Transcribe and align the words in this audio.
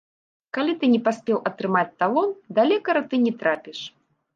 Калі 0.57 0.73
ты 0.79 0.89
не 0.93 1.01
паспеў 1.09 1.37
атрымаць 1.51 1.85
талон, 2.01 2.29
да 2.59 2.69
лекара 2.73 3.09
ты 3.13 3.25
не 3.29 3.41
трапіш. 3.43 3.89